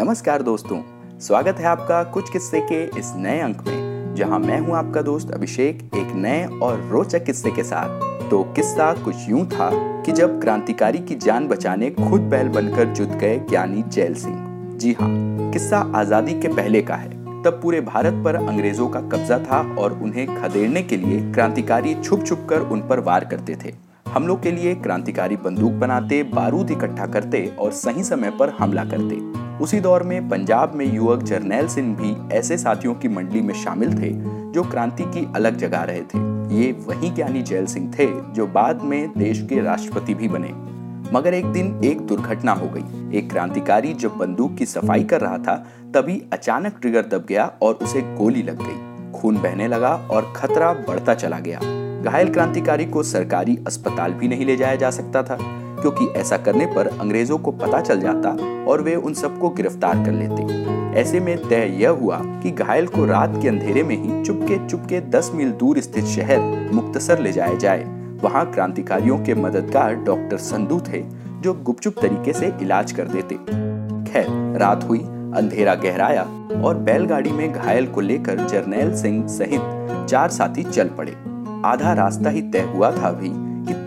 नमस्कार 0.00 0.42
दोस्तों, 0.42 0.76
स्वागत 1.20 1.58
है 1.58 1.64
आपका 1.66 2.02
कुछ 2.04 2.30
किस्से 2.32 2.60
के 2.60 2.98
इस 2.98 3.12
नए 3.16 3.40
अंक 3.40 3.60
में, 3.66 4.14
जहाँ 4.14 4.38
मैं 4.38 4.58
हूँ 4.58 4.74
आपका 4.76 5.00
दोस्त 5.02 5.30
अभिषेक 5.30 5.82
एक 5.94 6.12
नए 6.16 6.44
और 6.62 6.80
रोचक 6.90 7.24
किस्से 7.24 7.50
के 7.50 7.62
साथ। 7.62 8.30
तो 8.30 8.42
किस्सा 8.56 8.92
कुछ 8.94 9.28
यूँ 9.28 9.44
था 9.46 9.68
कि 10.02 10.12
जब 10.12 10.40
क्रांतिकारी 10.40 10.98
की 10.98 11.14
जान 11.14 11.48
बचाने 11.48 11.90
खुद 11.90 12.20
बैल 12.30 12.48
बनकर 12.48 12.92
जुट 12.92 13.08
गए 13.10 13.38
ज्ञानी 13.40 13.82
जैल 13.88 14.14
सिंह। 14.14 14.78
जी 14.78 14.92
हाँ 14.92 15.10
किस्सा 15.52 15.80
आज़ादी 15.96 16.40
के 16.40 16.48
पहले 16.48 16.82
का 16.82 16.94
है। 16.94 17.42
तब 17.42 17.60
पूरे 17.62 17.80
भारत 17.82 18.22
पर 18.24 18.36
अंग्रेज़ों 18.36 18.88
का 18.88 19.00
कब्जा 19.08 19.38
था 19.40 19.60
और 19.76 19.98
उन्हें 20.02 20.26
खदेड़ने 20.36 20.82
के 20.82 20.96
लिए 20.96 21.20
क्रांतिकारी 21.32 21.94
छुप 21.94 22.24
छुप 22.24 22.46
कर 22.50 22.60
उन 22.62 22.88
पर 22.88 23.00
वार 23.00 23.24
करते 23.24 23.56
थे। 23.64 23.74
हमलों 24.08 24.36
के 24.36 24.52
लिए 24.52 24.74
क्रांतिकारी 24.76 25.36
बंदूक 25.36 25.72
बनाते, 25.74 26.22
बारूद 26.24 26.70
इकट्ठा 26.70 27.06
करते 27.08 27.46
और 27.58 27.72
सही 27.74 28.04
समय 28.04 28.30
पर 28.30 28.56
हमला 28.58 28.84
करते। 28.86 29.48
उसी 29.60 29.80
दौर 29.80 30.02
में 30.02 30.28
पंजाब 30.28 30.74
में 30.74 30.84
युवक 30.94 31.22
जर्नैल 31.22 31.66
सिंह 31.68 31.94
भी 31.96 32.14
ऐसे 32.36 32.56
साथियों 32.58 32.94
की 32.94 33.08
मंडली 33.08 33.40
में 33.40 33.54
शामिल 33.54 33.92
थे 33.94 34.10
जो 34.52 34.62
क्रांति 34.62 35.04
की 35.04 35.26
अलग 35.36 35.56
जगा 35.56 35.82
रहे 35.84 36.00
थे। 36.00 36.18
ये 36.54 36.70
वही 36.86 37.10
ज्ञानी 37.10 37.42
जैल 37.42 37.66
सिंह 37.66 37.92
थे 37.98 38.06
जो 38.32 38.46
बाद 38.46 38.82
में 38.82 39.12
देश 39.18 39.42
के 39.42 39.60
राष्ट्रपति 39.60 40.14
भी 40.14 40.28
बने। 40.28 40.52
मगर 41.12 41.34
एक 41.34 41.46
दिन 41.46 41.80
एक 41.84 42.00
दुर्घटना 42.00 42.52
हो 42.52 42.68
गई। 42.68 43.18
एक 43.18 43.30
क्रांतिकारी 43.30 43.92
जब 43.94 44.16
बंदूक 44.16 44.54
की 44.56 44.66
सफ़ाई 44.66 45.04
कर 45.04 45.20
रहा 45.20 45.38
था, 45.38 45.54
तभी 45.94 46.22
अचानक 46.32 46.78
ट्रिगर 46.80 47.06
दब 47.06 47.24
गया 47.28 47.52
और 47.62 47.74
उसे 47.74 48.00
गोली 48.16 48.42
लग 48.42 48.62
गई। 48.62 49.12
खून 49.12 49.36
बहने 49.36 49.68
लगा 49.68 49.94
और 50.10 50.32
खतरा 50.36 50.72
बढ़ता 50.88 51.14
चला 51.14 51.38
गया। 51.38 51.58
घायल 52.02 52.32
क्रांतिकारी 52.32 52.84
को 52.84 53.02
सरकारी 53.02 53.58
अस्पताल 53.66 54.12
भी 54.12 54.28
नहीं 54.28 54.46
ले 54.46 54.56
जाया 54.56 54.76
जा 54.76 54.90
सकता 54.90 55.22
था, 55.22 55.38
क्योंकि 55.80 56.06
ऐसा 56.18 56.36
करने 56.36 56.66
पर 56.66 56.86
अंग्रेज़ों 56.86 57.38
को 57.38 57.52
पता 57.52 57.80
चल 57.80 58.00
जाता 58.00 58.49
और 58.70 58.82
वे 58.82 58.94
उन 58.94 59.14
सबको 59.14 59.50
गिरफ़्तार 59.50 60.04
कर 60.04 60.12
लेते। 60.12 60.98
ऐसे 61.00 61.20
में 61.20 61.36
तय 61.48 61.76
यह 61.78 61.90
हुआ 61.90 62.18
कि 62.42 62.50
घायल 62.50 62.86
को 62.86 63.04
रात 63.04 63.38
के 63.42 63.48
अंधेरे 63.48 63.82
में 63.82 63.96
ही 63.96 64.22
चुपके 64.24 64.66
चुपके 64.68 65.00
दस 65.00 65.30
मील 65.34 65.50
दूर 65.52 65.80
स्थित 65.80 66.04
शहर 66.04 66.70
मुक्तसर 66.72 67.18
ले 67.18 67.32
जाया 67.32 67.54
जाए। 67.54 67.84
वहाँ 68.22 68.50
क्रांतिकारियों 68.52 69.18
के 69.18 69.34
मददगार 69.34 69.94
डॉक्टर 69.94 70.36
संधु 70.36 70.80
थे, 70.92 71.02
जो 71.40 71.54
गुपचुप 71.54 71.94
तरीके 72.02 72.32
से 72.32 72.52
इलाज 72.62 72.92
कर 72.92 73.08
देते। 73.08 73.34
खैर, 74.12 74.26
रात 74.58 74.84
हुई, 74.88 74.98
अंधेरा 75.36 75.74
गहराया 75.74 76.22
और 76.64 76.78
बैलगाड़ी 76.78 77.30
में 77.30 77.52
घायल 77.52 77.86
को 77.86 78.00
लेकर 78.00 78.46
जर्नैल 78.46 78.94
सिंह 78.96 79.26
सहित 79.28 80.06
चार 80.10 80.30
साथी 80.30 80.62
चल 80.62 80.88
पड़े। 80.88 81.12
आधा 81.64 81.92
रास्ता 81.92 82.30
ही 82.30 82.42
तय 82.42 82.72
हुआ 82.74 82.90
था 82.90 83.10
भी 83.12 83.28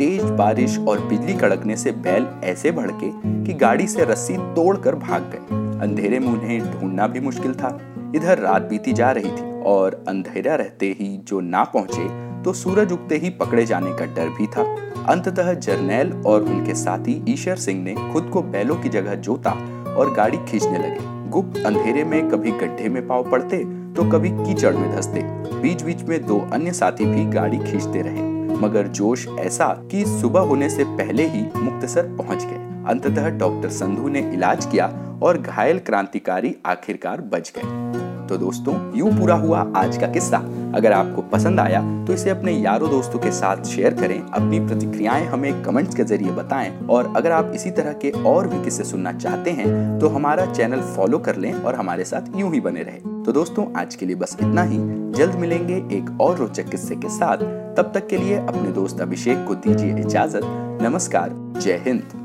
तेज 0.04 0.23
बारिश 0.30 0.78
और 0.80 1.00
बिजली 1.00 1.34
कड़कने 1.34 1.76
से 1.78 1.92
बैल 2.06 2.26
ऐसे 2.44 2.72
भड़के 2.72 3.09
कि 3.44 3.54
गाड़ी 3.54 3.86
से 3.88 4.06
रस्सी 4.06 4.34
तोड़कर 4.56 4.96
भाग 4.96 5.30
गए। 5.32 5.56
अंधेरे 5.82 6.18
में 6.20 6.28
उन्हें 6.28 6.59
ढूंढना 6.72 7.06
भी 7.08 7.20
मुश्किल 7.20 7.54
था। 7.54 7.70
इधर 8.16 8.40
रात 8.40 8.62
बीती 8.62 8.94
जा 8.94 9.12
रही 9.12 9.30
थी 9.30 9.62
और 9.66 10.04
अंधेरा 10.08 10.56
रहते 10.56 10.90
ही 11.00 11.08
जो 11.20 11.40
ना 11.42 11.64
पहुँचे 11.76 12.08
तो 12.44 12.54
सूरज 12.54 12.92
उगते 12.92 13.18
ही 13.18 13.30
पकड़े 13.30 13.66
जाने 13.66 13.94
का 13.94 14.06
डर 14.16 14.30
भी 14.30 14.48
था। 14.48 14.64
अंततः 15.09 15.54
जर्नैल 15.54 16.12
और 16.26 16.44
उनके 16.44 16.76
साथी 16.76 17.24
ईश्वर 17.30 17.56
सिंह 17.58 17.84
ने 17.84 17.96
खुद 18.14 18.30
को 18.34 18.42
बैलों 18.42 18.76
की 18.76 18.90
जगह 18.90 19.16
जोता 19.22 19.52
और 19.94 20.14
गाड़ी 20.14 20.38
खींचने 20.40 20.78
लगे। 20.80 21.30
गुप्त 21.30 21.66
अंधेरे 21.66 22.04
में 22.04 22.30
कभी 22.30 22.52
गड्ढे 22.52 22.90
में 22.90 23.06
पाव 23.08 23.31
पड़ते 23.31 23.64
तो 23.96 24.09
कभी 24.12 24.30
कीचड़ 24.36 24.76
में 24.76 24.90
धसते। 24.96 25.24
बीच 25.56 25.84
बीच 25.84 26.04
में 26.04 26.22
दो 26.26 26.40
अन्य 26.54 26.74
साथी 26.74 27.06
भी 27.06 27.26
गाड़ी 27.31 27.58
खींचते 27.62 28.02
रहे। 28.02 28.31
मगर 28.64 28.88
जोश 28.88 29.28
ऐसा 29.39 29.67
कि 29.92 30.06
सुबह 30.06 30.39
होने 30.39 30.69
से 30.69 30.83
पहले 30.83 31.28
ही 31.28 31.44
मुक्तसर 31.56 32.16
पहुँच 32.17 32.44
गए। 32.44 32.61
अंततः 32.89 33.30
डॉक्टर 33.30 33.69
संधू 33.69 34.09
ने 34.09 34.19
इलाज 34.33 34.66
किया 34.66 34.88
और 35.23 35.38
घायल 35.38 35.80
क्रांतिकारी 35.80 36.56
आखिरकार 36.66 37.22
बच 37.22 37.53
गए। 37.58 38.11
तो 38.34 38.38
दोस्तों, 38.38 38.73
यूँ 38.98 39.09
पूरा 39.12 39.36
हुआ 39.36 39.59
आज 39.76 39.98
का 39.98 40.08
किस्सा। 40.08 40.38
अगर 40.76 40.92
आपको 40.92 41.22
पसंद 41.22 41.59
आया 41.59 41.81
तो 42.06 42.14
इसे 42.14 42.30
अपने 42.30 42.52
यारों 42.52 42.90
दोस्तों 42.90 43.20
के 43.20 43.31
साथ 43.31 43.63
शेयर 43.66 43.94
करें। 43.94 44.19
अपनी 44.19 44.59
प्रतिक्रियाएँ 44.59 45.25
हमें 45.25 45.62
कमेंट्स 45.63 45.96
के 45.96 46.03
ज़रिए 46.03 46.31
बताएँ। 46.31 46.72
और 46.88 47.13
अगर 47.18 47.31
आप 47.31 47.52
इसी 47.56 47.72
तरह 47.72 47.94
के 47.94 48.12
और 48.24 48.47
भी 48.47 48.63
किस्से 48.63 48.84
सुनना 48.84 49.12
चाहते 49.12 49.52
हैं 49.52 50.00
तो 50.00 50.07
हमारा 50.07 50.46
चैनल 50.46 50.81
फॉलो 50.96 51.19
कर 51.19 51.35
लें 51.35 51.53
और 51.53 51.75
हमारे 51.75 52.06
साथ 52.06 52.38
यूँ 52.38 52.52
ही 52.53 52.59
बने 52.59 52.84
रहे। 52.84 53.24
तो 53.24 53.31
दोस्तों, 53.31 53.66
आज 53.75 53.96
के 53.96 54.06
लिए 54.06 54.16
बस 54.16 54.38
इतना 54.40 54.63
ही। 54.63 54.78
जल्द 55.13 55.36
मिलेंगे 55.36 55.75
एक 55.97 56.18
और 56.22 56.38
रोचक 56.38 56.69
किस्से 56.69 56.96
के 56.96 57.09
साथ। 57.09 57.46
तब 57.78 57.91
तक 57.96 58.07
के 58.07 58.18
लिए 58.18 58.38
अपने 58.38 58.72
दोस्त 58.72 59.02
अभिषेक 59.02 59.46
को 59.47 59.56
दीजिए 59.57 60.00
इजाज़त। 60.00 60.41
नमस्कार, 60.81 61.36
जय 61.59 61.81
हिंद। 61.86 62.22